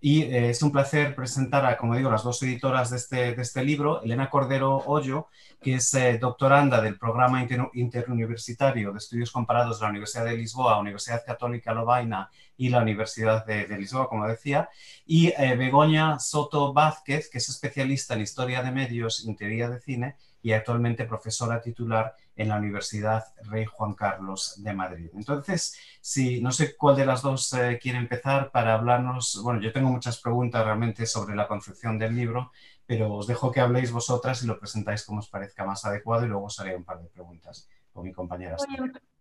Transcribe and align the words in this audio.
Y 0.00 0.22
eh, 0.22 0.50
es 0.50 0.62
un 0.62 0.70
placer 0.70 1.14
presentar 1.14 1.66
a, 1.66 1.76
como 1.76 1.96
digo, 1.96 2.10
las 2.10 2.22
dos 2.22 2.42
editoras 2.42 2.90
de 2.90 2.96
este, 2.98 3.34
de 3.34 3.42
este 3.42 3.64
libro, 3.64 4.00
Elena 4.02 4.30
Cordero 4.30 4.76
Hoyo, 4.86 5.26
que 5.60 5.74
es 5.74 5.92
eh, 5.94 6.18
doctoranda 6.18 6.80
del 6.80 6.98
programa 6.98 7.44
interuniversitario 7.72 8.92
de 8.92 8.98
estudios 8.98 9.32
comparados 9.32 9.78
de 9.78 9.84
la 9.84 9.90
Universidad 9.90 10.24
de 10.24 10.36
Lisboa, 10.36 10.78
Universidad 10.78 11.24
Católica 11.26 11.74
Lovaina 11.74 12.30
y 12.56 12.68
la 12.68 12.80
Universidad 12.80 13.44
de, 13.44 13.66
Lisboa, 13.76 14.08
como 14.08 14.26
decía, 14.26 14.68
y 15.04 15.28
eh, 15.28 15.56
Begoña 15.56 16.20
Soto 16.20 16.72
Vázquez, 16.72 17.28
que 17.28 17.38
es 17.38 17.48
especialista 17.48 18.14
en 18.14 18.20
historia 18.20 18.62
de 18.62 18.70
medios 18.70 19.24
y 19.24 19.34
teoría 19.34 19.68
de 19.68 19.80
cine 19.80 20.16
y 20.42 20.52
actualmente 20.52 21.04
profesora 21.04 21.60
titular 21.60 22.14
en 22.36 22.48
la 22.48 22.56
Universidad 22.56 23.24
Rey 23.44 23.64
Juan 23.64 23.94
Carlos 23.94 24.62
de 24.62 24.72
Madrid. 24.72 25.10
Entonces, 25.14 25.76
si 26.00 26.40
no 26.40 26.52
sé 26.52 26.76
cuál 26.76 26.96
de 26.96 27.06
las 27.06 27.22
dos 27.22 27.52
eh, 27.54 27.78
quiere 27.82 27.98
empezar 27.98 28.50
para 28.50 28.74
hablarnos, 28.74 29.40
bueno, 29.42 29.60
yo 29.60 29.72
tengo 29.72 29.90
muchas 29.90 30.20
preguntas 30.20 30.64
realmente 30.64 31.06
sobre 31.06 31.34
la 31.34 31.48
concepción 31.48 31.98
del 31.98 32.14
libro, 32.14 32.52
pero 32.86 33.12
os 33.12 33.26
dejo 33.26 33.50
que 33.50 33.60
habléis 33.60 33.92
vosotras 33.92 34.42
y 34.42 34.46
lo 34.46 34.58
presentáis 34.58 35.04
como 35.04 35.18
os 35.18 35.28
parezca 35.28 35.64
más 35.64 35.84
adecuado 35.84 36.24
y 36.24 36.28
luego 36.28 36.46
os 36.46 36.58
haré 36.60 36.76
un 36.76 36.84
par 36.84 37.00
de 37.00 37.08
preguntas 37.08 37.68
con 37.92 38.04
mi 38.04 38.12
compañera. 38.12 38.56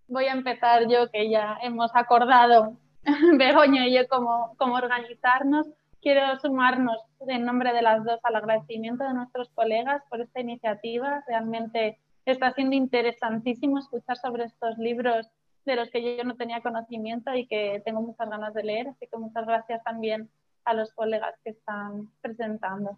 Voy 0.08 0.26
a, 0.26 0.32
empezar 0.32 0.88
yo, 0.88 1.10
que 1.12 1.30
ya 1.30 1.58
hemos 1.62 1.92
acordado, 1.94 2.78
Begoña 3.38 3.88
y 3.88 3.96
yo, 3.96 4.08
cómo, 4.08 4.56
cómo 4.58 4.76
organizarnos. 4.76 5.68
Quiero 6.02 6.40
sumarnos 6.40 6.98
en 7.28 7.46
nombre 7.46 7.74
de 7.74 7.82
las 7.82 8.04
dos 8.04 8.20
al 8.24 8.36
agradecimiento 8.36 9.04
de 9.04 9.14
nuestros 9.14 9.50
colegas 9.50 10.04
por 10.10 10.22
esta 10.22 10.40
iniciativa. 10.40 11.24
Realmente 11.28 12.00
está 12.26 12.54
siendo 12.54 12.76
interesantísimo 12.76 13.80
escuchar 13.80 14.18
sobre 14.18 14.46
estos 14.46 14.78
libros 14.78 15.28
de 15.66 15.76
los 15.76 15.90
que 15.90 16.18
yo 16.18 16.24
no 16.24 16.36
tenía 16.36 16.62
conocimiento 16.62 17.34
y 17.36 17.46
que 17.48 17.82
tengo 17.86 18.02
muchas 18.02 18.30
ganas 18.30 18.54
de 18.54 18.64
leer, 18.64 18.88
así 18.88 19.08
que 19.08 19.18
muchas 19.18 19.46
gracias 19.46 19.84
también 19.84 20.30
a 20.66 20.74
los 20.74 20.94
colegas 20.94 21.36
que 21.44 21.52
están 21.52 22.10
presentando. 22.22 22.98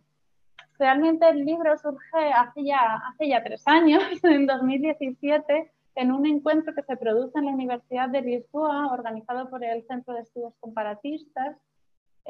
Realmente 0.77 1.27
el 1.27 1.45
libro 1.45 1.77
surge 1.77 2.31
hace 2.33 2.63
ya, 2.63 2.95
hace 3.09 3.27
ya 3.27 3.43
tres 3.43 3.63
años, 3.67 4.03
en 4.23 4.45
2017, 4.45 5.71
en 5.95 6.11
un 6.11 6.25
encuentro 6.25 6.73
que 6.73 6.83
se 6.83 6.95
produce 6.95 7.37
en 7.37 7.45
la 7.45 7.51
Universidad 7.51 8.09
de 8.09 8.21
Lisboa, 8.21 8.91
organizado 8.91 9.49
por 9.49 9.63
el 9.63 9.83
Centro 9.87 10.13
de 10.13 10.21
Estudios 10.21 10.53
Comparatistas, 10.59 11.57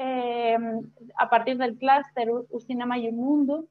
eh, 0.02 0.56
a 1.18 1.28
partir 1.28 1.58
del 1.58 1.76
clúster 1.76 2.30
Cinema 2.66 2.96
y 2.96 3.12
Mundo, 3.12 3.66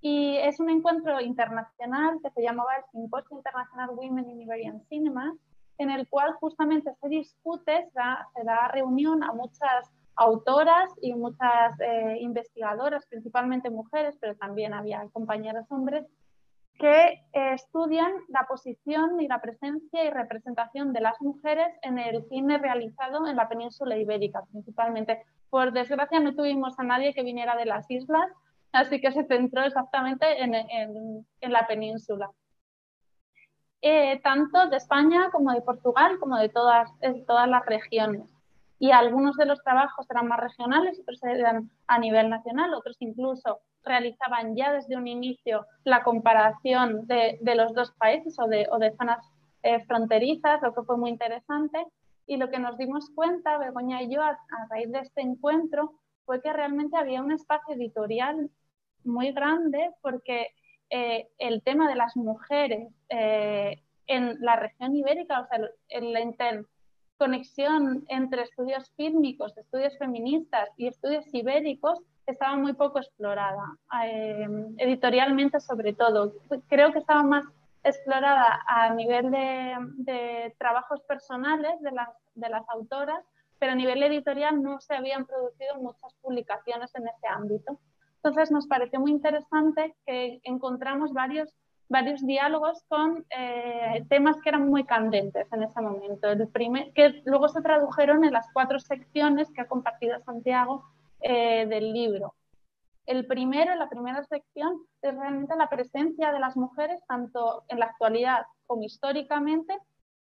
y 0.00 0.36
es 0.38 0.58
un 0.58 0.70
encuentro 0.70 1.20
internacional 1.20 2.18
que 2.20 2.30
se 2.30 2.42
llamaba 2.42 2.74
el 2.76 2.84
Simposio 2.90 3.36
Internacional 3.36 3.90
Women 3.90 4.28
in 4.28 4.42
Iberian 4.42 4.82
Cinema, 4.88 5.32
en 5.78 5.90
el 5.90 6.08
cual 6.08 6.32
justamente 6.32 6.92
se 7.00 7.08
discute, 7.08 7.88
se 7.92 7.94
da, 7.94 8.26
se 8.34 8.42
reunión 8.72 9.22
a 9.22 9.32
muchas 9.32 9.88
autoras 10.16 10.90
y 11.00 11.14
muchas 11.14 11.78
eh, 11.80 12.16
investigadoras, 12.22 13.06
principalmente 13.06 13.70
mujeres, 13.70 14.16
pero 14.20 14.34
también 14.34 14.74
había 14.74 15.06
compañeros 15.12 15.64
hombres, 15.70 16.04
que 16.78 17.24
eh, 17.32 17.52
estudian 17.54 18.12
la 18.28 18.46
posición 18.46 19.20
y 19.20 19.26
la 19.26 19.40
presencia 19.40 20.04
y 20.04 20.10
representación 20.10 20.92
de 20.92 21.00
las 21.00 21.20
mujeres 21.20 21.68
en 21.82 21.98
el 21.98 22.24
cine 22.28 22.58
realizado 22.58 23.26
en 23.26 23.34
la 23.34 23.48
península 23.48 23.96
ibérica, 23.96 24.44
principalmente. 24.52 25.24
Por 25.50 25.72
desgracia 25.72 26.20
no 26.20 26.34
tuvimos 26.34 26.78
a 26.78 26.84
nadie 26.84 27.14
que 27.14 27.24
viniera 27.24 27.56
de 27.56 27.66
las 27.66 27.90
islas, 27.90 28.30
así 28.72 29.00
que 29.00 29.10
se 29.10 29.24
centró 29.24 29.62
exactamente 29.64 30.40
en, 30.40 31.26
la 31.40 31.66
península. 31.66 32.30
Eh, 33.82 34.20
tanto 34.22 34.68
de 34.68 34.76
España 34.76 35.30
como 35.32 35.52
de 35.52 35.62
Portugal, 35.62 36.18
como 36.20 36.36
de 36.36 36.48
todas, 36.48 36.90
todas 37.26 37.48
las 37.48 37.66
regiones. 37.66 38.30
Y 38.78 38.92
algunos 38.92 39.36
de 39.36 39.46
los 39.46 39.62
trabajos 39.64 40.08
eran 40.10 40.28
más 40.28 40.38
regionales, 40.38 41.00
otros 41.00 41.24
eran 41.24 41.70
a 41.88 41.98
nivel 41.98 42.30
nacional, 42.30 42.74
otros 42.74 42.96
incluso 43.00 43.60
realizaban 43.88 44.54
ya 44.54 44.72
desde 44.72 44.96
un 44.96 45.08
inicio 45.08 45.66
la 45.84 46.02
comparación 46.04 47.06
de, 47.06 47.38
los 47.56 47.74
dos 47.74 47.92
países 47.92 48.36
o 48.38 48.46
de, 48.46 48.66
zonas 48.96 49.26
eh, 49.62 49.84
fronterizas, 49.86 50.62
lo 50.62 50.74
que 50.74 50.82
fue 50.82 50.96
muy 50.96 51.10
interesante. 51.10 51.84
Y 52.26 52.36
lo 52.36 52.50
que 52.50 52.58
nos 52.58 52.76
dimos 52.76 53.10
cuenta, 53.14 53.58
Begoña 53.58 54.02
y 54.02 54.14
yo, 54.14 54.22
a 54.22 54.38
raíz 54.70 54.92
de 54.92 55.00
este 55.00 55.22
encuentro, 55.22 55.92
fue 56.26 56.42
que 56.42 56.52
realmente 56.52 56.98
había 56.98 57.22
un 57.22 57.32
espacio 57.32 57.74
editorial 57.74 58.50
muy 59.02 59.32
grande 59.32 59.90
porque 60.02 60.48
eh, 60.90 61.28
el 61.38 61.62
tema 61.62 61.88
de 61.88 61.96
las 61.96 62.16
mujeres 62.16 62.92
eh, 63.08 63.82
en 64.06 64.36
la 64.40 64.56
región 64.56 64.94
ibérica, 64.96 65.40
o 65.40 65.46
sea, 65.46 65.60
en 65.88 66.12
la 66.12 66.20
interconexión 66.20 68.04
entre 68.08 68.42
estudios 68.42 68.90
fílmicos, 68.96 69.56
estudios 69.56 69.96
feministas 69.98 70.68
y 70.76 70.86
estudios 70.86 71.24
ibéricos, 71.32 71.98
estaba 72.32 72.56
muy 72.56 72.74
poco 72.74 72.98
explorada, 72.98 73.76
eh, 74.04 74.46
editorialmente 74.76 75.60
sobre 75.60 75.94
todo. 75.94 76.34
Creo 76.68 76.92
que 76.92 76.98
estaba 76.98 77.22
más 77.22 77.44
explorada 77.82 78.62
a 78.66 78.90
nivel 78.94 79.30
de, 79.30 79.76
de 79.96 80.54
trabajos 80.58 81.00
personales 81.02 81.80
de 81.80 81.92
las, 81.92 82.10
de 82.34 82.48
las 82.48 82.68
autoras, 82.68 83.24
pero 83.58 83.72
a 83.72 83.76
nivel 83.76 84.02
editorial 84.02 84.62
no 84.62 84.80
se 84.80 84.94
habían 84.94 85.24
producido 85.24 85.76
muchas 85.76 86.12
publicaciones 86.20 86.94
en 86.94 87.08
ese 87.08 87.26
ámbito. 87.28 87.78
Entonces 88.16 88.50
nos 88.50 88.66
pareció 88.66 89.00
muy 89.00 89.10
interesante 89.10 89.94
que 90.04 90.40
encontramos 90.42 91.12
varios, 91.12 91.54
varios 91.88 92.24
diálogos 92.26 92.84
con 92.88 93.24
eh, 93.30 94.04
temas 94.08 94.36
que 94.42 94.50
eran 94.50 94.68
muy 94.68 94.84
candentes 94.84 95.50
en 95.52 95.62
ese 95.62 95.80
momento, 95.80 96.28
el 96.28 96.48
primer, 96.48 96.92
que 96.92 97.22
luego 97.24 97.48
se 97.48 97.62
tradujeron 97.62 98.24
en 98.24 98.32
las 98.32 98.46
cuatro 98.52 98.78
secciones 98.80 99.50
que 99.50 99.62
ha 99.62 99.66
compartido 99.66 100.20
Santiago 100.20 100.84
eh, 101.20 101.66
del 101.66 101.92
libro. 101.92 102.34
El 103.06 103.26
primero, 103.26 103.74
la 103.74 103.88
primera 103.88 104.22
sección, 104.24 104.82
es 105.02 105.16
realmente 105.16 105.56
la 105.56 105.68
presencia 105.68 106.32
de 106.32 106.40
las 106.40 106.56
mujeres, 106.56 107.00
tanto 107.08 107.64
en 107.68 107.78
la 107.78 107.86
actualidad 107.86 108.42
como 108.66 108.82
históricamente, 108.82 109.76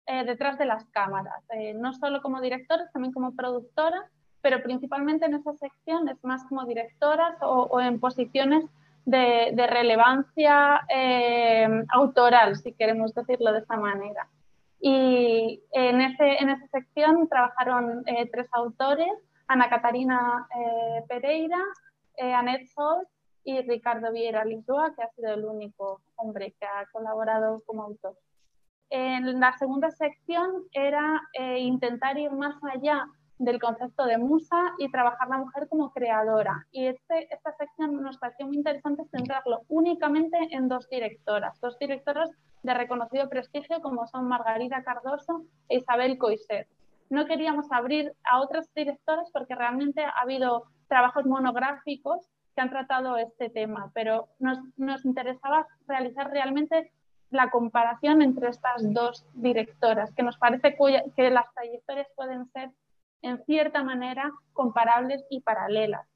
eh, 0.07 0.25
detrás 0.25 0.57
de 0.57 0.67
las 0.67 0.84
cámaras, 0.91 1.43
no 1.75 1.93
solo 1.93 2.23
como 2.23 2.41
directoras, 2.41 2.93
también 2.93 3.12
como 3.12 3.34
productoras 3.34 4.05
pero 4.47 4.62
principalmente 4.62 5.27
en 5.27 5.34
esa 5.34 5.55
sección 5.55 6.09
es 6.09 6.23
más 6.23 6.45
como 6.45 6.65
directoras 6.67 7.37
o, 7.41 7.81
en 7.81 7.99
posiciones 7.99 8.65
de, 9.05 9.67
relevancia 9.69 10.83
eh, 10.89 11.67
autoral, 11.89 12.55
si 12.55 12.73
queremos 12.73 13.13
decirlo 13.13 13.53
de 13.53 13.59
esta 13.59 13.77
manera. 13.77 14.28
Y 14.78 15.61
en, 15.73 16.01
ese, 16.01 16.37
en 16.41 16.51
esa 16.51 16.65
sección 16.69 17.28
trabajaron 17.28 18.05
eh, 18.07 18.31
tres 18.31 18.47
autores, 18.53 19.11
Ana 19.49 19.69
Catarina 19.69 20.47
eh, 20.55 21.05
Pereira, 21.09 21.62
Annette 22.19 22.67
Sol 22.69 23.07
y 23.45 23.61
Ricardo 23.62 24.11
Vieira 24.11 24.45
Lisboa, 24.45 24.95
que 24.95 25.03
ha 25.03 25.11
sido 25.11 25.34
el 25.34 25.45
único 25.45 26.01
hombre 26.17 26.55
que 26.59 26.67
ha 26.67 26.87
colaborado 26.91 27.62
como 27.67 27.83
autor. 27.83 28.17
En 28.89 29.39
la 29.39 29.53
segunda 29.59 29.91
sección 29.91 30.65
era 30.73 31.21
intentar 31.59 32.17
ir 32.17 32.31
más 32.33 32.57
allá 32.65 33.07
del 33.39 33.61
concepto 33.61 34.05
de 34.07 34.19
musa 34.19 34.57
y 34.79 34.91
trabajar 34.91 35.29
la 35.29 35.39
mujer 35.39 35.69
como 35.69 35.93
creadora. 35.93 36.67
Y 36.73 36.87
este, 36.87 37.33
esta 37.33 37.53
sección 37.57 38.03
nos 38.03 38.19
pareció 38.19 38.47
muy 38.47 38.57
interesante 38.57 39.05
centrarlo 39.11 39.63
únicamente 39.69 40.39
en 40.51 40.69
dos 40.69 40.89
directoras, 40.89 41.61
dos 41.61 41.78
directoras 41.78 42.31
de 42.63 42.75
reconocido 42.75 43.28
prestigio 43.28 43.81
como 43.81 44.07
son 44.07 44.28
Margarita 44.28 44.83
Cardoso 44.83 45.45
e 45.69 45.78
Isabel 45.78 46.19
Coiset. 46.19 46.69
No 47.09 47.27
queríamos 47.27 47.71
abrir 47.71 48.12
a 48.25 48.41
otras 48.41 48.72
directoras 48.75 49.31
porque 49.33 49.55
realmente 49.55 50.05
ha 50.05 50.21
habido 50.21 50.65
trabajos 50.89 51.27
monográficos 51.27 52.28
que 52.55 52.62
han 52.62 52.71
tratado 52.71 53.17
este 53.17 53.50
tema, 53.50 53.91
pero 53.94 54.28
nos, 54.39 54.59
nos 54.77 55.05
interesaba 55.05 55.66
realizar 55.87 56.31
realmente 56.31 56.93
la 57.31 57.50
comparación 57.50 58.22
entre 58.22 58.49
estas 58.49 58.83
dos 58.93 59.27
directoras, 59.34 60.13
que 60.15 60.22
nos 60.22 60.39
parece 60.39 60.77
que 61.16 61.31
las 61.31 61.53
trayectorias 61.54 62.09
pueden 62.15 62.47
ser 62.47 62.71
en 63.22 63.45
cierta 63.45 63.83
manera 63.83 64.33
comparables 64.53 65.25
y 65.31 65.41
paralelas. 65.41 66.07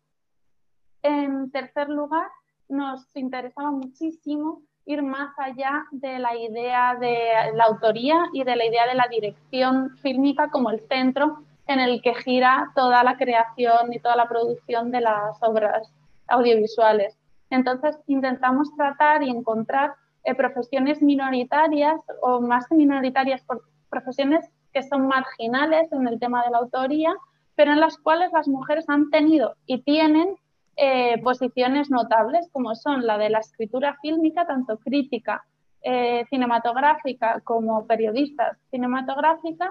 En 1.03 1.51
tercer 1.51 1.89
lugar, 1.89 2.29
nos 2.69 3.15
interesaba 3.17 3.71
muchísimo 3.71 4.63
ir 4.87 5.03
más 5.03 5.39
allá 5.39 5.87
de 5.91 6.19
la 6.19 6.37
idea 6.37 6.97
de 6.97 7.53
la 7.55 7.65
autoría 7.65 8.27
y 8.33 8.45
de 8.45 8.57
la 8.57 8.67
idea 8.67 8.87
de 8.87 8.95
la 8.95 9.07
dirección 9.09 9.97
fílmica 9.99 10.51
como 10.51 10.71
el 10.71 10.81
centro 10.81 11.43
en 11.67 11.79
el 11.79 12.03
que 12.03 12.15
gira 12.15 12.73
toda 12.75 13.05
la 13.05 13.17
creación 13.17 13.93
y 13.93 14.01
toda 14.01 14.17
la 14.17 14.29
producción 14.29 14.91
de 14.91 15.01
las 15.01 15.41
obras 15.43 15.93
audiovisuales. 16.27 17.17
Entonces 17.51 17.97
intentamos 18.07 18.75
tratar 18.77 19.23
y 19.23 19.31
encontrar 19.31 19.95
eh, 20.25 20.35
profesiones 20.35 21.01
minoritarias 21.03 22.01
o 22.23 22.41
más 22.41 22.67
que 22.67 22.75
minoritarias, 22.75 23.45
profesiones 23.89 24.49
que 24.73 24.83
son 24.83 25.07
marginales 25.07 25.93
en 25.93 26.07
el 26.07 26.19
tema 26.19 26.45
de 26.45 26.51
la 26.51 26.59
autoría, 26.59 27.15
pero 27.55 27.73
en 27.73 27.81
las 27.81 27.99
cuales 27.99 28.33
las 28.33 28.49
mujeres 28.49 28.89
han 28.89 29.11
tenido 29.11 29.57
y 29.67 29.83
tienen 29.83 30.37
eh, 30.83 31.21
posiciones 31.23 31.91
notables, 31.91 32.49
como 32.53 32.75
son 32.75 33.07
la 33.07 33.19
de 33.19 33.29
la 33.29 33.41
escritura 33.41 33.99
fílmica, 34.01 34.47
tanto 34.47 34.79
crítica 34.79 35.45
eh, 35.83 36.25
cinematográfica 36.31 37.41
como 37.43 37.87
periodistas 37.87 38.57
cinematográficas, 38.71 39.71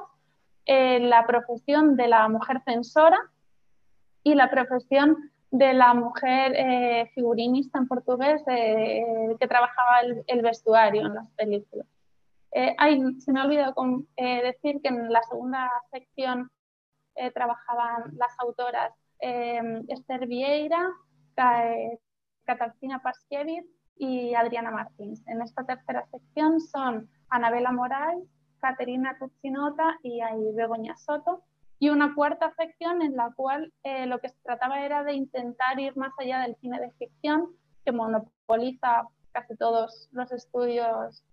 eh, 0.65 0.99
la 0.99 1.25
profesión 1.25 1.95
de 1.95 2.07
la 2.09 2.29
mujer 2.29 2.61
censora 2.63 3.17
y 4.23 4.35
la 4.35 4.51
profesión 4.51 5.31
de 5.51 5.73
la 5.73 5.95
mujer 5.95 6.53
eh, 6.55 7.11
figurinista 7.15 7.79
en 7.79 7.87
portugués 7.87 8.43
eh, 8.47 9.03
que 9.39 9.47
trabajaba 9.47 10.01
el, 10.27 10.41
vestuario 10.43 11.07
en 11.07 11.15
las 11.15 11.29
películas. 11.31 11.87
Eh, 12.51 12.75
se 13.19 13.31
me 13.31 13.41
ha 13.41 13.45
olvidado 13.45 13.73
decir 14.15 14.79
que 14.81 14.89
en 14.89 15.11
la 15.11 15.23
segunda 15.23 15.71
sección 15.91 16.51
trabajaban 17.33 18.15
las 18.15 18.31
autoras 18.39 18.93
Esther 19.19 20.27
Vieira, 20.27 20.89
Katarzyna 22.45 23.01
Paskiewicz 23.01 23.67
y 23.97 24.33
Adriana 24.33 24.71
Martins. 24.71 25.21
En 25.27 25.41
esta 25.41 25.65
tercera 25.65 26.05
sección 26.11 26.59
son 26.61 27.09
Anabela 27.29 27.71
Moraes, 27.71 28.23
Caterina 28.59 29.17
Cuccinota 29.17 29.99
y 30.03 30.19
Begoña 30.55 30.95
Soto 30.97 31.43
y 31.79 31.89
una 31.89 32.13
cuarta 32.13 32.53
sección 32.55 33.01
en 33.01 33.15
la 33.15 33.31
cual 33.35 33.73
eh, 33.83 34.05
lo 34.05 34.19
que 34.19 34.29
se 34.29 34.41
trataba 34.43 34.83
era 34.83 35.03
de 35.03 35.13
intentar 35.13 35.79
ir 35.79 35.95
más 35.95 36.11
allá 36.19 36.41
del 36.41 36.55
cine 36.57 36.79
de 36.79 36.91
ficción, 36.91 37.55
que 37.85 37.93
monopoliza 37.93 39.07
casi 39.31 39.55
todos 39.55 40.09
los 40.11 40.31
estudios 40.33 41.23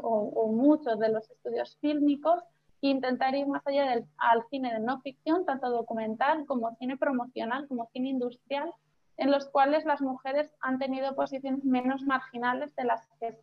o, 0.00 0.52
muchos 0.52 0.98
de 0.98 1.10
los 1.10 1.28
estudios 1.30 1.76
fílmicos, 1.80 2.42
intentar 2.80 3.34
ir 3.34 3.46
más 3.46 3.66
allá 3.66 3.90
del 3.90 4.04
al 4.18 4.44
cine 4.50 4.72
de 4.72 4.80
no 4.80 5.00
ficción, 5.00 5.44
tanto 5.44 5.70
documental 5.70 6.46
como 6.46 6.74
cine 6.76 6.96
promocional, 6.96 7.66
como 7.68 7.88
cine 7.92 8.10
industrial, 8.10 8.72
en 9.16 9.30
los 9.30 9.48
cuales 9.48 9.84
las 9.84 10.00
mujeres 10.00 10.50
han 10.60 10.78
tenido 10.78 11.14
posiciones 11.14 11.64
menos 11.64 12.02
marginales 12.02 12.74
de 12.76 12.84
las 12.84 13.08
que 13.20 13.36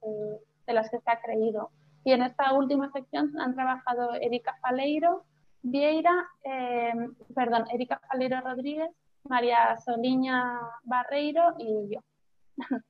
de 0.65 0.73
las 0.73 0.89
que 0.89 0.99
se 0.99 1.11
ha 1.11 1.21
creído. 1.21 1.69
Y 2.03 2.11
en 2.11 2.21
esta 2.21 2.53
última 2.53 2.91
sección 2.91 3.31
han 3.39 3.55
trabajado 3.55 4.13
Erika 4.15 4.55
Faleiro, 4.61 5.23
Vieira, 5.63 6.27
em, 6.43 7.15
perdón, 7.33 7.65
Erika 7.71 7.99
Faleiro 8.07 8.39
Rodríguez, 8.41 8.91
María 9.23 9.75
Soliña 9.77 10.59
Barreiro 10.83 11.55
y 11.57 11.95
yo. 11.95 11.99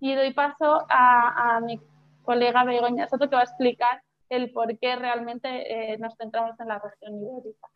y 0.00 0.14
doy 0.14 0.32
paso 0.32 0.86
a, 0.88 1.60
mi 1.60 1.80
colega 2.22 2.64
Begoña 2.64 3.08
Soto 3.08 3.28
que 3.28 3.34
va 3.34 3.42
a 3.42 3.44
explicar 3.44 4.02
el 4.30 4.52
por 4.52 4.78
qué 4.78 4.96
realmente 4.96 5.92
eh, 5.92 5.98
nos 5.98 6.16
centramos 6.16 6.58
en 6.58 6.68
la 6.68 6.78
región 6.78 7.20
ibérica. 7.20 7.68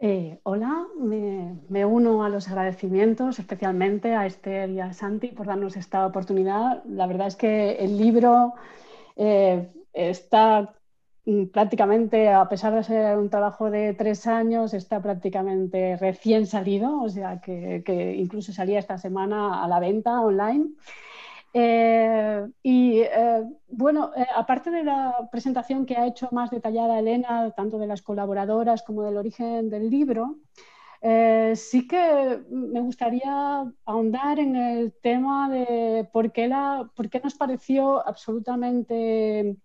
Eh, 0.00 0.38
hola, 0.44 0.86
me, 0.96 1.84
uno 1.84 2.22
a 2.22 2.28
los 2.28 2.48
agradecimientos, 2.48 3.38
especialmente 3.38 4.14
a 4.14 4.26
Esther 4.26 4.70
y 4.70 4.80
a 4.80 4.92
Santi 4.92 5.28
por 5.28 5.46
darnos 5.46 5.76
esta 5.76 6.06
oportunidad. 6.06 6.84
La 6.84 7.06
verdad 7.06 7.26
es 7.28 7.36
que 7.36 7.72
el 7.76 7.96
libro 7.96 8.54
eh, 9.16 9.72
está 9.92 10.74
Mm, 11.28 11.48
prácticamente, 11.48 12.30
a 12.30 12.48
pesar 12.48 12.74
de 12.74 12.82
ser 12.82 13.18
un 13.18 13.28
trabajo 13.28 13.70
de 13.70 13.92
tres 13.92 14.26
años, 14.26 14.72
está 14.72 15.02
prácticamente 15.02 15.98
recién 15.98 16.46
salido, 16.46 17.02
o 17.02 17.08
sea 17.10 17.38
que, 17.42 17.82
incluso 18.16 18.50
salía 18.54 18.78
esta 18.78 18.96
semana 18.96 19.62
a 19.62 19.68
la 19.68 19.78
venta 19.78 20.22
online. 20.22 20.70
Eh, 21.60 22.46
y 22.62 23.00
eh, 23.00 23.44
bueno, 23.66 24.12
eh, 24.16 24.24
aparte 24.36 24.70
de 24.70 24.84
la 24.84 25.28
presentación 25.32 25.86
que 25.86 25.96
ha 25.96 26.06
hecho 26.06 26.28
más 26.30 26.50
detallada 26.50 27.00
Elena, 27.00 27.50
tanto 27.50 27.78
de 27.78 27.88
las 27.88 28.00
colaboradoras 28.00 28.84
como 28.84 29.02
del 29.02 29.16
origen 29.16 29.68
del 29.68 29.90
libro, 29.90 30.36
sí 31.54 31.86
que 31.88 32.40
me 32.50 32.80
gustaría 32.80 33.64
ahondar 33.84 34.38
en 34.38 34.54
el 34.56 34.92
tema 35.00 35.48
de 35.48 36.08
por 36.12 36.32
qué, 36.32 36.48
nos 36.48 37.34
pareció 37.36 38.06
absolutamente 38.06 39.56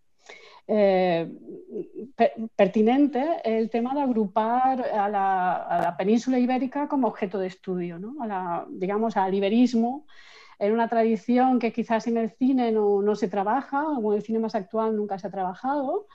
pertinente 2.55 3.41
el 3.43 3.69
tema 3.69 3.93
de 3.93 4.01
agrupar 4.01 4.81
a 4.81 5.09
la, 5.09 5.95
península 5.97 6.39
ibérica 6.39 6.87
como 6.87 7.07
objeto 7.07 7.37
de 7.39 7.47
estudio, 7.47 7.99
digamos, 8.69 9.17
al 9.17 9.33
iberismo, 9.33 10.05
en 10.63 10.71
una 10.73 10.87
tradición 10.87 11.59
que 11.59 11.73
quizás 11.73 12.07
en 12.07 12.17
el 12.17 12.31
cine 12.31 12.71
no, 12.71 13.01
no 13.01 13.15
se 13.15 13.27
trabaja, 13.27 13.83
o 13.87 14.13
en 14.13 14.17
el 14.17 14.23
cine 14.23 14.39
más 14.39 14.55
actual 14.55 14.95
nunca 14.95 15.19
se 15.19 15.27
ha 15.27 15.31
trabajado, 15.31 16.07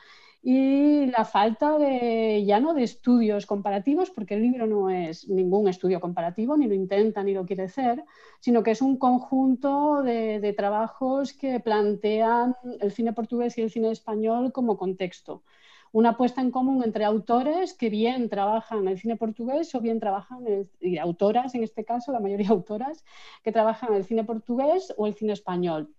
y 0.43 1.07
la 1.07 1.25
falta 1.25 1.79
de, 1.79 2.45
ya 2.47 2.59
no 2.59 2.73
de 2.73 2.85
estudios 2.85 3.45
comparativos, 3.45 4.11
porque 4.11 4.35
el 4.35 4.43
libro 4.43 4.67
no 4.67 4.89
es 4.89 5.29
ningún 5.29 5.69
estudio 5.69 6.01
comparativo, 6.01 6.57
ni 6.57 6.67
lo 6.67 6.75
intenta 6.75 7.23
ni 7.23 7.35
lo 7.35 7.45
quiere 7.45 7.69
ser, 7.69 8.05
sino 8.41 8.63
que 8.63 8.71
es 8.71 8.81
un 8.81 8.97
conjunto 8.97 10.03
de, 10.03 10.41
de 10.41 10.53
trabajos 10.55 11.35
que 11.35 11.61
plantean 11.61 12.55
el 12.81 12.93
cine 12.93 13.13
portugués 13.13 13.59
y 13.59 13.63
el 13.63 13.71
cine 13.71 13.91
español 13.91 14.53
como 14.53 14.79
contexto 14.79 15.43
una 15.93 16.17
puesta 16.17 16.41
en 16.41 16.51
común 16.51 16.83
entre 16.85 17.05
autores 17.05 17.75
que 17.75 17.91
bien 17.91 18.29
trabajan 18.29 18.87
el 18.89 18.99
cine 18.99 19.17
portugués 19.17 19.75
o 19.75 19.81
bien 19.81 20.01
trabajan, 20.01 20.45
y 20.81 20.99
autoras 20.99 21.55
en 21.55 21.63
este 21.63 21.85
caso, 21.85 22.13
la 22.13 22.21
mayoría 22.21 22.49
autoras, 22.51 23.05
que 23.43 23.53
trabajan 23.53 23.95
el 23.95 24.05
cine 24.05 24.25
portugués 24.25 24.95
o 24.97 25.07
el 25.07 25.15
cine 25.15 25.33
español. 25.33 25.95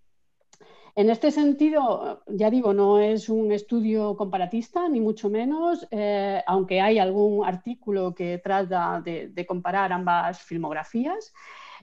En 0.96 1.08
este 1.08 1.30
sentido, 1.30 2.22
ya 2.26 2.50
digo, 2.50 2.74
no 2.74 2.98
es 2.98 3.28
un 3.28 3.52
estudio 3.52 4.16
comparatista, 4.16 4.88
ni 4.88 5.00
mucho 5.00 5.30
menos, 5.30 5.86
eh, 5.90 6.42
aunque 6.46 6.80
hay 6.80 6.98
algún 6.98 7.46
artículo 7.46 8.12
que 8.14 8.38
trata 8.38 9.00
de, 9.00 9.46
comparar 9.46 9.92
ambas 9.92 10.42
filmografías, 10.42 11.32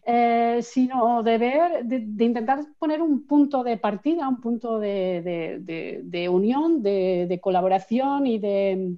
eh, 0.09 0.62
sino 0.62 1.21
de 1.21 1.38
ver, 1.38 1.83
de, 1.83 2.24
intentar 2.24 2.65
poner 2.80 3.01
un 3.01 3.27
punto 3.27 3.62
de 3.62 3.75
partida, 3.75 4.30
un 4.30 4.39
punto 4.39 4.80
de, 4.80 6.30
unión, 6.31 6.81
de, 6.81 7.39
colaboración 7.42 8.25
y 8.25 8.39
de, 8.39 8.95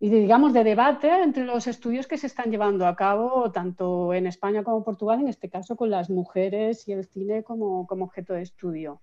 digamos, 0.00 0.52
de 0.52 0.64
debate 0.64 1.22
entre 1.22 1.44
los 1.44 1.68
estudios 1.68 2.08
que 2.08 2.18
se 2.18 2.26
están 2.26 2.50
llevando 2.50 2.84
a 2.88 2.96
cabo 2.96 3.52
tanto 3.52 4.12
en 4.12 4.26
España 4.26 4.64
como 4.64 4.82
Portugal, 4.82 5.20
en 5.20 5.28
este 5.28 5.48
caso 5.48 5.76
con 5.76 5.88
las 5.88 6.10
mujeres 6.10 6.88
y 6.88 6.92
el 6.92 7.04
cine 7.04 7.44
como 7.44 7.86
objeto 7.88 8.32
de 8.34 8.42
estudio. 8.42 9.00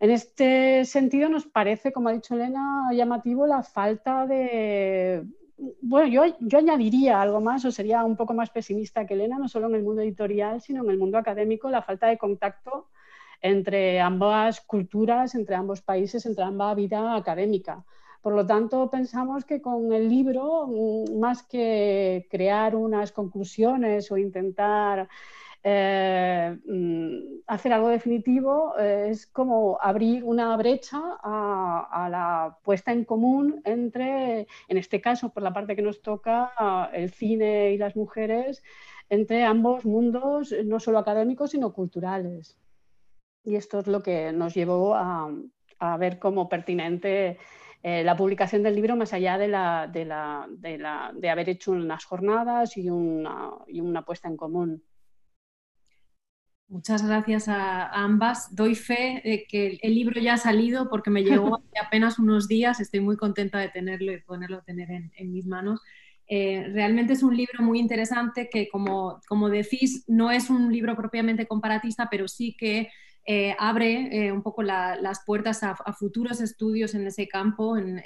En 0.00 0.10
este 0.10 0.84
sentido, 0.84 1.28
nos 1.28 1.46
parece, 1.46 1.92
como 1.92 2.08
ha 2.08 2.12
dicho 2.12 2.34
Elena, 2.34 2.90
llamativo 2.92 3.46
la 3.46 3.62
falta 3.62 4.26
de... 4.26 5.24
Bueno, 5.80 6.06
yo, 6.08 6.36
yo 6.40 6.58
añadiría 6.58 7.20
algo 7.20 7.40
más, 7.40 7.64
o 7.64 7.72
sería 7.72 8.04
un 8.04 8.16
poco 8.16 8.32
más 8.32 8.50
pesimista 8.50 9.04
que 9.06 9.14
Elena, 9.14 9.38
no 9.38 9.48
solo 9.48 9.66
en 9.66 9.74
el 9.74 9.82
mundo 9.82 10.02
editorial, 10.02 10.60
sino 10.60 10.84
en 10.84 10.90
el 10.90 10.98
mundo 10.98 11.18
académico, 11.18 11.68
la 11.68 11.82
falta 11.82 12.06
de 12.06 12.16
contacto 12.16 12.88
entre 13.40 14.00
ambas 14.00 14.60
culturas, 14.60 15.34
entre 15.34 15.56
ambos 15.56 15.82
países, 15.82 16.26
entre 16.26 16.44
ambas 16.44 16.76
vida 16.76 17.16
académica. 17.16 17.84
Por 18.20 18.34
lo 18.34 18.46
tanto, 18.46 18.90
pensamos 18.90 19.44
que 19.44 19.60
con 19.60 19.92
el 19.92 20.08
libro, 20.08 20.68
más 21.16 21.42
que 21.44 22.26
crear 22.30 22.74
unas 22.74 23.12
conclusiones 23.12 24.10
o 24.10 24.16
intentar 24.16 25.08
eh, 25.64 26.56
mm, 26.66 27.40
hacer 27.46 27.72
algo 27.72 27.88
definitivo 27.88 28.78
eh, 28.78 29.08
es 29.10 29.26
como 29.26 29.78
abrir 29.80 30.22
una 30.24 30.56
brecha 30.56 31.00
a, 31.22 32.08
la 32.10 32.58
puesta 32.62 32.92
en 32.92 33.04
común 33.04 33.60
entre, 33.64 34.46
en 34.68 34.76
este 34.76 35.00
caso, 35.00 35.30
por 35.30 35.42
la 35.42 35.52
parte 35.52 35.74
que 35.76 35.82
nos 35.82 36.00
toca, 36.02 36.90
el 36.92 37.10
cine 37.10 37.72
y 37.72 37.78
las 37.78 37.96
mujeres, 37.96 38.62
entre 39.08 39.44
ambos 39.44 39.84
mundos, 39.84 40.54
no 40.64 40.80
solo 40.80 40.98
académicos, 40.98 41.50
sino 41.50 41.72
culturales. 41.72 42.58
Y 43.44 43.56
esto 43.56 43.80
es 43.80 43.86
lo 43.86 44.02
que 44.02 44.32
nos 44.32 44.54
llevó 44.54 44.94
a, 44.94 45.30
ver 45.98 46.18
como 46.18 46.48
pertinente 46.48 47.38
eh, 47.82 48.02
la 48.04 48.16
publicación 48.16 48.62
del 48.62 48.74
libro 48.74 48.96
más 48.96 49.12
allá 49.12 49.38
de, 49.38 49.48
la, 49.48 49.86
de, 49.86 50.04
la, 50.04 51.12
de, 51.14 51.30
haber 51.30 51.48
hecho 51.48 51.72
unas 51.72 52.04
jornadas 52.04 52.76
y 52.76 52.90
una, 52.90 53.52
y 53.68 53.80
una 53.80 54.04
puesta 54.04 54.28
en 54.28 54.36
común. 54.36 54.82
Muchas 56.68 57.02
gracias 57.06 57.48
a, 57.48 57.88
ambas. 57.88 58.54
Doy 58.54 58.74
fe 58.74 59.22
de 59.24 59.46
que 59.48 59.78
el 59.80 59.94
libro 59.94 60.20
ya 60.20 60.34
ha 60.34 60.36
salido 60.36 60.90
porque 60.90 61.08
me 61.08 61.24
llegó 61.24 61.56
hace 61.58 61.86
apenas 61.86 62.18
unos 62.18 62.46
días. 62.46 62.78
Estoy 62.78 63.00
muy 63.00 63.16
contenta 63.16 63.58
de 63.58 63.70
tenerlo 63.70 64.12
y 64.12 64.20
ponerlo 64.20 64.62
tener 64.62 64.90
en, 64.90 65.32
mis 65.32 65.46
manos. 65.46 65.80
Eh, 66.28 66.68
realmente 66.74 67.14
es 67.14 67.22
un 67.22 67.34
libro 67.34 67.62
muy 67.62 67.78
interesante 67.78 68.50
que, 68.52 68.68
como, 68.68 69.18
como 69.26 69.48
decís, 69.48 70.04
no 70.08 70.30
es 70.30 70.50
un 70.50 70.70
libro 70.70 70.94
propiamente 70.94 71.46
comparatista, 71.46 72.08
pero 72.10 72.28
sí 72.28 72.54
que 72.58 72.90
eh, 73.30 73.54
abre 73.58 74.08
eh, 74.10 74.32
un 74.32 74.42
poco 74.42 74.62
las 74.62 75.20
puertas 75.26 75.62
a, 75.62 75.76
futuros 75.92 76.40
estudios 76.40 76.94
en 76.94 77.06
ese 77.06 77.28
campo 77.28 77.76
en, 77.76 78.02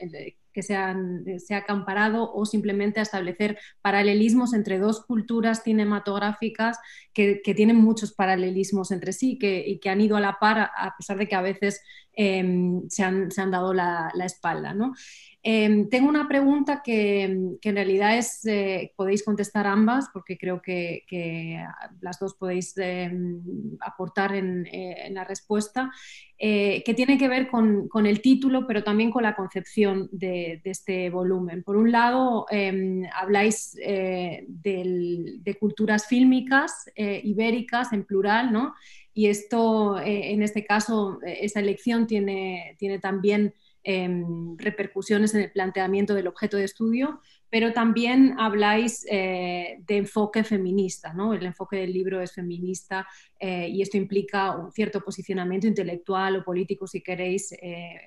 que 0.53 0.65
se, 0.65 0.75
han, 0.75 1.25
se 1.39 1.55
ha 1.55 1.65
comparado 1.65 2.33
o 2.33 2.45
simplemente 2.45 2.99
a 2.99 3.05
establecer 3.05 3.57
paralelismos 3.83 4.53
entre 4.53 4.81
dos 4.81 5.07
culturas 5.07 5.63
cinematográficas 5.63 6.77
que, 7.13 7.41
tienen 7.55 7.77
muchos 7.77 8.13
paralelismos 8.13 8.91
entre 8.91 9.13
sí 9.13 9.39
que, 9.39 9.63
y 9.65 9.79
que 9.79 9.91
han 9.91 10.01
ido 10.01 10.17
a 10.17 10.21
la 10.21 10.41
par 10.41 10.59
a 10.59 10.97
pesar 10.99 11.19
de 11.19 11.29
que 11.29 11.37
a 11.37 11.41
veces 11.41 11.81
em, 12.15 12.83
se, 12.89 13.05
han, 13.05 13.29
dado 13.53 13.73
la, 13.75 14.11
la 14.15 14.25
espalda. 14.25 14.75
¿no? 14.75 14.93
Em, 15.45 15.89
tengo 15.89 16.09
una 16.09 16.29
pregunta 16.29 16.83
que, 16.85 17.23
en 17.25 17.75
realidad 17.75 18.17
es, 18.17 18.47
eh, 18.47 18.93
podéis 18.95 19.25
contestar 19.25 19.67
ambas 19.67 20.09
porque 20.13 20.39
creo 20.39 20.63
que, 20.63 21.05
las 22.01 22.21
dos 22.21 22.35
podéis 22.35 22.77
em, 22.79 23.43
aportar 23.81 24.37
en, 24.37 24.67
eh, 24.67 25.07
en, 25.07 25.15
la 25.15 25.25
respuesta. 25.25 25.91
eh, 26.45 26.83
que 26.85 26.95
tiene 26.95 27.19
que 27.19 27.29
ver 27.29 27.49
con, 27.49 27.89
el 28.07 28.21
título, 28.21 28.67
pero 28.67 28.83
también 28.83 29.11
con 29.13 29.23
la 29.23 29.37
concepción 29.37 30.09
de, 30.13 30.61
este 30.65 31.09
volumen. 31.11 31.63
Por 31.63 31.77
un 31.77 31.93
lado, 31.93 32.47
em, 32.51 33.05
habláis 33.15 33.73
de 33.75 35.57
culturas 35.61 36.07
fílmicas 36.07 36.91
ibéricas 36.97 37.93
en 37.93 38.05
plural, 38.05 38.53
¿no? 38.53 38.75
Y 39.15 39.27
esto, 39.27 39.99
en 40.01 40.43
este 40.43 40.65
caso, 40.65 41.21
esa 41.25 41.61
elección 41.61 42.07
tiene, 42.07 42.75
tiene 42.79 42.99
también 42.99 43.55
em, 43.85 44.57
repercusiones 44.57 45.35
en 45.35 45.43
el 45.43 45.53
planteamiento 45.53 46.15
del 46.15 46.29
objeto 46.29 46.57
de 46.57 46.65
estudio, 46.65 47.21
pero 47.51 47.73
también 47.73 48.35
habláis 48.39 49.03
de 49.03 49.77
enfoque 49.89 50.43
feminista, 50.43 51.13
¿no? 51.13 51.35
El 51.35 51.45
enfoque 51.45 51.77
del 51.77 51.93
libro 51.93 52.21
es 52.23 52.33
feminista 52.33 53.07
eh, 53.39 53.69
y 53.69 53.83
esto 53.83 53.97
implica 53.97 54.57
un 54.57 54.73
cierto 54.73 55.01
posicionamiento 55.01 55.67
intelectual 55.67 56.37
o 56.37 56.45
político, 56.45 56.87
si 56.87 57.03
queréis, 57.03 57.53
eh, 57.61 57.99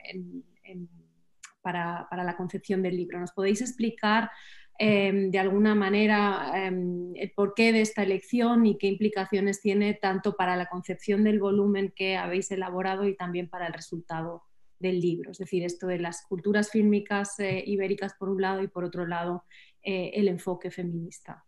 para, 1.61 2.07
la 2.11 2.37
concepción 2.37 2.81
del 2.81 2.95
libro. 2.95 3.19
¿Nos 3.19 3.31
podéis 3.31 3.61
explicar 3.61 4.29
em, 4.77 5.31
de 5.31 5.39
alguna 5.39 5.73
manera 5.75 6.51
em, 6.55 7.13
el 7.15 7.31
porqué 7.31 7.71
de 7.73 7.81
esta 7.81 8.03
elección 8.03 8.65
y 8.65 8.77
qué 8.77 8.87
implicaciones 8.87 9.61
tiene 9.61 9.93
tanto 9.93 10.35
para 10.35 10.55
la 10.55 10.67
concepción 10.67 11.23
del 11.23 11.39
volumen 11.39 11.91
que 11.95 12.17
habéis 12.17 12.51
elaborado 12.51 13.07
y 13.07 13.15
también 13.15 13.49
para 13.49 13.67
el 13.67 13.73
resultado 13.73 14.43
del 14.85 15.01
libro? 15.01 15.31
Es 15.31 15.37
decir, 15.37 15.63
esto 15.63 15.87
de 15.87 15.99
las 15.99 16.25
culturas 16.25 16.69
fílmicas 16.71 17.39
eh, 17.39 17.63
ibéricas 17.65 18.13
por 18.13 18.29
un 18.29 18.41
lado 18.41 18.61
y 18.63 18.67
por 18.67 18.83
otro 18.83 19.05
lado 19.05 19.43
el 19.87 20.27
enfoque 20.29 20.71
feminista 20.71 21.45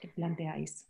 que 0.00 0.08
planteáis. 0.08 0.88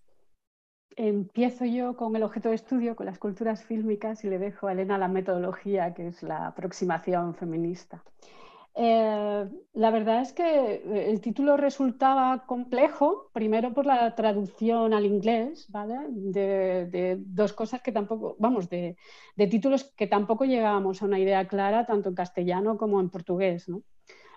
Empiezo 1.01 1.65
yo 1.65 1.97
con 1.97 2.17
el 2.17 2.25
objeto 2.25 2.49
de 2.49 2.57
estudio, 2.57 2.97
con 2.97 3.07
las 3.07 3.21
culturas 3.21 3.65
fílmicas, 3.65 4.25
y 4.25 4.29
le 4.29 4.39
dejo 4.39 4.67
a 4.67 4.73
Elena 4.73 4.99
la 4.99 5.07
metodología, 5.07 5.95
que 5.95 6.09
es 6.09 6.25
la 6.25 6.49
aproximación 6.49 7.37
feminista. 7.37 8.03
Eh, 8.81 9.49
la 9.75 9.91
verdad 9.91 10.23
es 10.23 10.33
que 10.33 10.45
eh, 10.45 11.11
el 11.11 11.21
título 11.21 11.57
resultaba 11.57 12.47
complejo, 12.47 13.29
primero 13.33 13.75
por 13.75 13.87
la 13.87 14.15
traducción 14.15 14.95
al 14.95 15.05
inglés, 15.05 15.67
¿vale? 15.69 15.97
De, 16.09 17.17
dos 17.19 17.53
cosas 17.55 17.83
que 17.83 17.91
tampoco, 17.91 18.37
vamos, 18.39 18.71
de, 18.71 18.97
títulos 19.51 19.83
que 19.97 20.07
tampoco 20.07 20.45
llegábamos 20.45 21.03
a 21.03 21.07
una 21.07 21.19
idea 21.19 21.49
clara, 21.49 21.87
tanto 21.87 22.09
en 22.11 22.15
castellano 22.15 22.79
como 22.79 23.01
en 23.01 23.11
portugués, 23.11 23.69
¿no? 23.69 23.83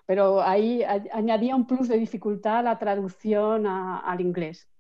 Pero 0.08 0.42
ahí 0.42 0.82
añadía 1.14 1.56
un 1.56 1.68
plus 1.68 1.88
de 1.88 2.00
dificultad 2.00 2.64
la 2.64 2.80
traducción 2.80 3.68
al 3.68 4.22
inglés. 4.22 4.71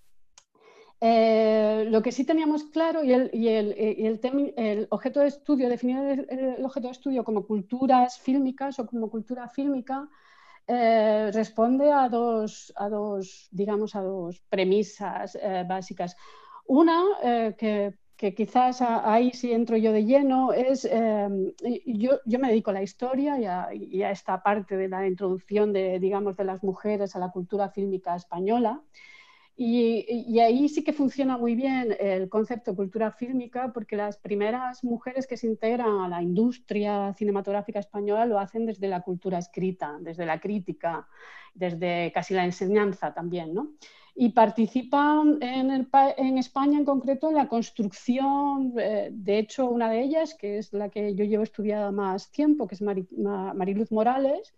Eh, 1.03 1.87
lo 1.89 2.03
que 2.03 2.11
sí 2.11 2.25
teníamos 2.25 2.65
claro 2.65 3.03
y, 3.03 3.11
el, 3.11 3.31
el, 3.33 4.87
objeto 4.91 5.19
de 5.19 5.27
estudio, 5.27 5.67
definir 5.67 6.27
el, 6.29 6.63
objeto 6.63 6.87
de 6.87 6.91
estudio 6.91 7.23
como 7.23 7.47
culturas 7.47 8.19
fílmicas 8.19 8.77
o 8.77 8.85
como 8.85 9.09
cultura 9.09 9.49
fílmica, 9.49 10.07
eh, 10.67 11.31
responde 11.33 11.91
a 11.91 12.07
dos, 12.07 12.71
digamos, 13.49 13.95
a 13.95 14.01
dos 14.01 14.41
premisas 14.47 15.35
eh, 15.41 15.65
básicas. 15.67 16.15
Una, 16.67 17.03
que, 17.57 17.95
quizás 18.35 18.83
ahí 18.83 19.31
sí 19.31 19.51
entro 19.51 19.77
yo 19.77 19.91
de 19.91 20.05
lleno, 20.05 20.53
es, 20.53 20.83
yo, 20.83 22.39
me 22.39 22.49
dedico 22.49 22.69
a 22.69 22.73
la 22.73 22.83
historia 22.83 23.39
y 23.39 23.45
a, 23.45 23.69
y 23.73 24.03
a, 24.03 24.11
esta 24.11 24.43
parte 24.43 24.77
de 24.77 24.87
la 24.87 25.07
introducción 25.07 25.73
de, 25.73 25.99
digamos, 25.99 26.37
de 26.37 26.43
las 26.43 26.63
mujeres 26.63 27.15
a 27.15 27.19
la 27.19 27.31
cultura 27.31 27.69
fílmica 27.69 28.15
española. 28.15 28.83
Y, 29.63 30.39
ahí 30.39 30.67
sí 30.69 30.83
que 30.83 30.91
funciona 30.91 31.37
muy 31.37 31.53
bien 31.53 31.95
el 31.99 32.29
concepto 32.29 32.71
de 32.71 32.77
cultura 32.77 33.11
fílmica 33.11 33.71
porque 33.71 33.95
las 33.95 34.17
primeras 34.17 34.83
mujeres 34.83 35.27
que 35.27 35.37
se 35.37 35.45
integran 35.45 35.99
a 35.99 36.09
la 36.09 36.23
industria 36.23 37.13
cinematográfica 37.13 37.77
española 37.77 38.25
lo 38.25 38.39
hacen 38.39 38.65
desde 38.65 38.87
la 38.87 39.01
cultura 39.01 39.37
escrita, 39.37 39.99
desde 40.01 40.25
la 40.25 40.39
crítica, 40.39 41.07
desde 41.53 42.11
casi 42.11 42.33
la 42.33 42.43
enseñanza 42.43 43.13
también, 43.13 43.53
¿no? 43.53 43.73
Y 44.15 44.29
participan 44.29 45.37
en, 45.41 45.69
España 46.39 46.79
en 46.79 46.85
concreto 46.85 47.29
en 47.29 47.35
la 47.35 47.47
construcción, 47.47 48.73
eh, 48.79 49.09
de 49.11 49.37
hecho 49.37 49.69
una 49.69 49.91
de 49.91 50.01
ellas, 50.01 50.33
que 50.33 50.57
es 50.57 50.73
la 50.73 50.89
que 50.89 51.13
yo 51.13 51.23
llevo 51.23 51.43
estudiada 51.43 51.91
más 51.91 52.31
tiempo, 52.31 52.67
que 52.67 52.73
es 52.73 52.81
Mariluz 52.81 53.91
Morales, 53.91 54.55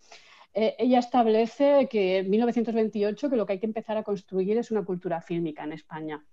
eh, 0.53 0.75
ella 0.77 0.99
establece 0.99 1.87
que 1.89 2.19
en 2.19 2.29
1928 2.29 3.29
que 3.29 3.35
lo 3.35 3.45
que 3.45 3.53
hay 3.53 3.59
que 3.59 3.65
empezar 3.65 3.97
a 3.97 4.03
construir 4.03 4.57
es 4.57 4.71
una 4.71 4.85
cultura 4.85 5.21
fílmica 5.21 5.63
en 5.63 5.73
España. 5.73 6.23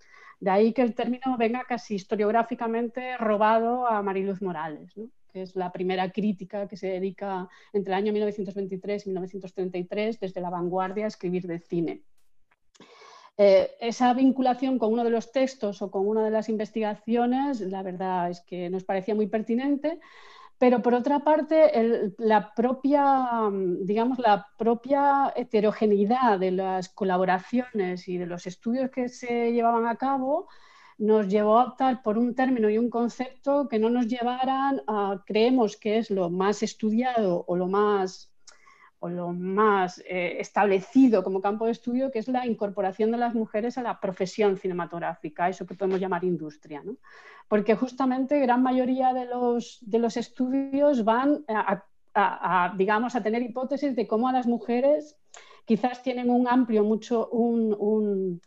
De 0.41 0.51
ahí 0.51 0.73
que 0.73 0.83
el 0.83 0.95
término 0.95 1.37
venga 1.39 1.65
casi 1.65 1.95
historiográficamente 1.95 3.17
robado 3.19 3.87
a 3.87 4.03
Mariluz 4.03 4.41
Morales, 4.41 4.95
que 5.33 5.43
es 5.43 5.55
la 5.57 5.71
primera 5.71 6.11
crítica 6.11 6.67
que 6.67 6.77
se 6.77 6.89
dedica 6.89 7.49
entre 7.73 7.93
el 7.93 7.99
año 7.99 8.13
1923 8.13 9.07
y 9.07 9.09
1933 9.11 10.21
desde 10.21 10.41
la 10.41 10.51
vanguardia 10.51 11.05
a 11.05 11.09
escribir 11.09 11.47
de 11.47 11.59
cine. 11.59 12.03
Eh, 13.37 13.71
esa 13.81 14.13
vinculación 14.13 14.79
con 14.79 14.93
uno 14.93 15.03
de 15.03 15.11
los 15.11 15.33
textos 15.33 15.81
o 15.81 15.91
con 15.91 16.07
una 16.07 16.25
de 16.25 16.31
las 16.31 16.51
investigaciones, 16.51 17.61
la 17.63 17.83
verdad 17.83 18.31
es 18.31 18.41
que 18.43 18.69
nos 18.69 18.85
parecía 18.85 19.15
muy 19.15 19.29
pertinente, 19.29 19.99
pero 20.61 20.83
por 20.83 20.93
otra 20.93 21.21
parte, 21.21 22.13
la, 22.19 22.53
propia, 22.53 23.49
digamos, 23.81 24.19
la 24.19 24.47
propia 24.59 25.33
heterogeneidad 25.35 26.39
de 26.39 26.51
las 26.51 26.91
colaboraciones 26.91 28.07
y 28.09 28.19
de 28.19 28.27
los 28.27 28.47
estudios 28.47 28.91
que 28.91 29.09
se 29.09 29.53
llevaban 29.53 29.87
a 29.87 29.97
cabo 29.97 30.49
nos 30.99 31.29
llevó 31.29 31.59
a 31.59 31.65
optar 31.65 32.03
por 32.03 32.19
un 32.19 32.35
término 32.35 32.69
y 32.69 32.77
un 32.77 32.91
concepto 32.91 33.69
que 33.69 33.79
no 33.79 33.89
nos 33.89 34.07
llevaran 34.07 34.83
a, 34.87 35.25
creemos 35.25 35.79
que 35.79 35.97
es 35.97 36.11
lo 36.11 36.29
más 36.29 36.63
estudiado 36.63 37.43
o 37.49 37.57
lo 37.57 37.67
más 37.67 38.30
o 39.01 39.09
lo 39.09 39.33
más 39.33 39.99
eh, 40.07 40.37
establecido 40.39 41.25
como 41.25 41.41
campo 41.41 41.65
de 41.65 41.73
estudio, 41.73 42.11
que 42.11 42.19
es 42.19 42.29
la 42.29 42.47
incorporación 42.47 43.11
de 43.11 43.17
las 43.17 43.35
mujeres 43.35 43.79
a 43.79 43.83
la 43.83 43.99
profesión 43.99 44.59
cinematográfica, 44.59 45.49
eso 45.49 45.67
que 45.67 45.75
podemos 45.75 46.01
llamar 46.01 46.23
industria. 46.23 46.83
¿no? 46.85 46.97
Porque 47.49 47.75
justamente 47.75 48.39
gran 48.39 48.63
mayoría 48.63 49.15
de 49.15 49.25
los, 49.25 49.79
de 49.81 49.99
los 49.99 50.19
estudios 50.19 51.05
van 51.05 51.45
a, 51.49 52.75
digamos, 52.77 53.15
a 53.15 53.23
tener 53.23 53.43
hipótesis 53.43 53.97
de 53.97 54.07
cómo 54.07 54.29
a 54.29 54.33
las 54.33 54.47
mujeres 54.47 55.17
quizás 55.65 56.03
tienen 56.03 56.29
un 56.29 56.47
amplio, 56.47 56.85
mucho, 56.85 57.29
un, 57.31 58.41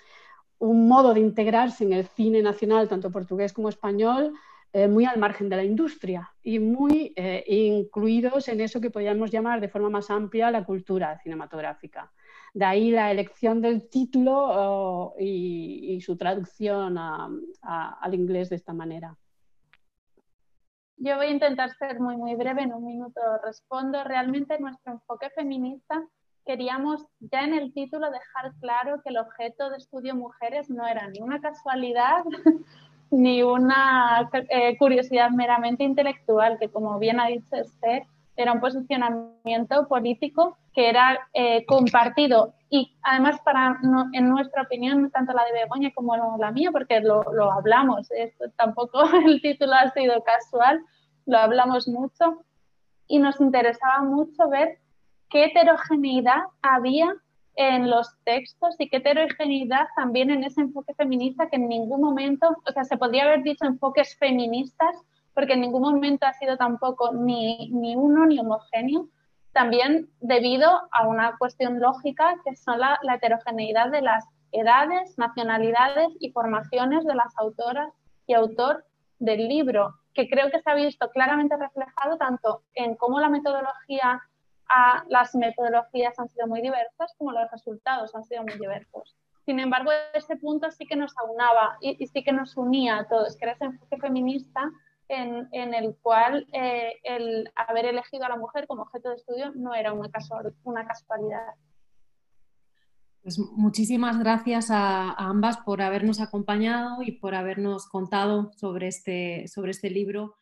un, 0.60 0.88
modo 0.88 1.14
de 1.14 1.20
integrarse 1.20 1.84
en 1.84 1.94
el 1.94 2.06
cine 2.06 2.42
nacional, 2.42 2.88
tanto 2.88 3.12
portugués 3.12 3.54
como 3.54 3.70
español, 3.70 4.34
eh, 4.76 4.88
muy 4.88 5.06
al 5.06 5.20
margen 5.20 5.50
de 5.50 5.56
la 5.56 5.64
industria 5.64 6.34
y 6.42 6.58
muy 6.58 7.14
eh, 7.16 7.44
incluidos 7.48 8.48
en 8.48 8.60
eso 8.60 8.82
que 8.82 8.90
podríamos 8.90 9.30
llamar 9.30 9.62
de 9.62 9.70
forma 9.70 9.92
más 9.92 10.10
amplia 10.10 10.50
la 10.50 10.66
cultura 10.66 11.20
cinematográfica. 11.20 12.12
De 12.56 12.66
ahí 12.66 12.90
la 12.90 13.12
elección 13.12 13.62
del 13.62 13.88
título 13.88 14.34
oh, 14.36 15.16
y, 15.20 16.02
su 16.02 16.18
traducción 16.18 16.98
al 16.98 18.14
inglés 18.16 18.50
de 18.50 18.56
esta 18.56 18.74
manera. 18.74 19.16
Yo 20.98 21.18
voy 21.18 21.28
a 21.28 21.32
intentar 21.32 21.70
ser 21.78 22.00
muy, 22.00 22.18
muy 22.18 22.34
breve, 22.34 22.64
en 22.64 22.74
un 22.74 22.84
minuto 22.84 23.22
respondo. 23.44 24.04
Realmente 24.04 24.60
nuestro 24.60 24.94
enfoque 24.94 25.30
feminista 25.36 26.04
queríamos 26.46 27.06
ya 27.20 27.44
en 27.44 27.54
el 27.54 27.74
título 27.74 28.10
dejar 28.10 28.54
claro 28.60 29.02
que 29.04 29.10
el 29.10 29.18
objeto 29.18 29.70
de 29.70 29.78
estudio 29.78 30.16
mujeres 30.16 30.72
no 30.72 30.88
era 30.88 31.08
ni 31.10 31.22
una 31.22 31.40
casualidad 31.42 32.24
ni 33.14 33.44
una 33.44 34.30
eh, 34.50 34.76
curiosidad 34.78 35.30
meramente 35.30 35.84
intelectual, 35.84 36.58
que 36.60 36.70
como 36.70 36.98
bien 37.00 37.20
ha 37.20 37.28
dicho 37.28 37.56
Esther, 37.56 38.04
era 38.36 38.52
un 38.52 38.60
posicionamiento 38.60 39.88
político 39.88 40.58
que 40.74 40.90
era 40.90 41.20
eh, 41.34 41.66
compartido. 41.66 42.56
Y 42.70 42.96
además 43.04 43.40
para 43.46 43.78
en 44.14 44.30
nuestra 44.30 44.64
opinión 44.64 45.12
tanto 45.12 45.34
la 45.34 45.46
de 45.46 45.54
Begoña 45.54 45.92
como 45.94 46.18
la 46.38 46.52
mía 46.52 46.72
porque 46.72 47.00
lo, 47.02 47.24
lo 47.32 47.52
hablamos 47.52 48.10
esto, 48.12 48.46
tampoco 48.58 49.04
el 49.26 49.42
título 49.42 49.74
ha 49.74 49.92
sido 49.92 50.24
casual 50.24 50.84
lo 51.26 51.38
hablamos 51.38 51.88
mucho. 51.88 52.44
Y 53.08 53.20
nos 53.20 53.40
interesaba 53.40 54.02
mucho 54.02 54.50
ver 54.50 54.80
qué 55.30 55.46
heterogeneidad 55.46 56.42
había 56.62 57.14
en 57.56 57.90
los 57.90 58.16
textos 58.24 58.76
y 58.80 58.90
qué 58.90 58.98
heterogeneidad 58.98 59.86
también 59.96 60.32
en 60.32 60.44
ese 60.44 60.62
enfoque 60.62 60.94
feminista 60.96 61.50
que 61.50 61.58
en 61.58 61.70
ningún 61.70 62.02
momento, 62.02 62.58
o 62.68 62.72
sea, 62.72 62.84
se 62.84 62.98
podría 62.98 63.24
haber 63.24 63.44
dicho 63.44 63.66
enfoques 63.66 64.18
feministas 64.18 64.96
porque 65.34 65.54
en 65.54 65.62
ningún 65.62 65.82
momento 65.82 66.26
ha 66.26 66.34
sido 66.34 66.58
tampoco 66.58 67.12
ni, 67.14 67.70
ni 67.70 67.96
uno 67.96 68.26
ni 68.26 68.40
homogéneo, 68.40 69.08
también 69.52 70.10
debido 70.20 70.70
a 70.92 71.08
una 71.08 71.38
cuestión 71.38 71.80
lógica 71.80 72.36
que 72.44 72.56
son 72.56 72.80
la, 72.80 73.00
heterogeneidad 73.16 73.92
de 73.92 74.02
las 74.02 74.26
edades, 74.52 75.18
nacionalidades 75.18 76.10
y 76.20 76.32
formaciones 76.32 77.06
de 77.06 77.16
las 77.16 77.34
autoras 77.38 77.94
y 78.28 78.34
autor 78.34 78.86
del 79.20 79.48
libro, 79.48 79.96
que 80.14 80.28
creo 80.28 80.50
que 80.52 80.62
se 80.62 80.70
ha 80.70 80.76
visto 80.76 81.10
claramente 81.10 81.56
reflejado 81.56 82.18
tanto 82.18 82.64
en 82.74 82.96
cómo 82.96 83.20
la 83.20 83.30
metodología 83.30 84.22
las 85.08 85.36
metodologías 85.36 86.18
han 86.20 86.30
sido 86.30 86.48
muy 86.48 86.62
diversas 86.62 87.14
como 87.18 87.32
los 87.32 87.50
resultados 87.52 88.14
han 88.16 88.24
sido 88.24 88.44
muy 88.44 88.54
diversos. 88.54 89.16
Sin 89.46 89.60
embargo, 89.60 89.92
ese 90.14 90.38
punto 90.38 90.72
sí 90.72 90.86
que 90.86 90.96
nos 90.96 91.14
aunaba 91.18 91.78
y, 91.82 92.08
sí 92.08 92.24
que 92.24 92.32
nos 92.32 92.56
unía 92.56 93.00
a 93.00 93.08
todos, 93.08 93.36
que 93.36 93.46
era 93.46 93.54
ese 93.54 93.66
enfoque 93.66 93.98
feminista 93.98 94.72
en, 95.10 95.50
en 95.52 95.74
el 95.74 95.98
cual 96.02 96.48
eh, 96.54 96.94
el 97.04 97.52
haber 97.56 97.86
elegido 97.86 98.26
a 98.26 98.30
la 98.30 98.38
mujer 98.38 98.68
como 98.68 98.84
objeto 98.84 99.10
de 99.10 99.16
estudio 99.16 99.52
no 99.54 99.76
era 99.76 99.92
una, 99.92 100.10
casualidad. 100.10 101.54
Pues 103.22 103.38
muchísimas 103.38 104.18
gracias 104.18 104.72
a, 104.72 105.12
a, 105.12 105.26
ambas 105.28 105.58
por 105.58 105.82
habernos 105.82 106.22
acompañado 106.22 107.02
y 107.04 107.14
por 107.14 107.36
habernos 107.36 107.88
contado 107.88 108.52
sobre 108.54 108.88
este, 108.88 109.48
sobre 109.50 109.72
este 109.72 109.90
libro 109.90 110.36